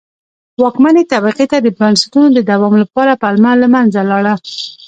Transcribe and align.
واکمنې 0.61 1.03
طبقې 1.13 1.45
ته 1.51 1.57
د 1.61 1.67
بنسټونو 1.79 2.29
د 2.33 2.39
دوام 2.49 2.73
لپاره 2.81 3.19
پلمه 3.21 3.51
له 3.61 3.67
منځه 3.75 3.99
لاړه. 4.11 4.35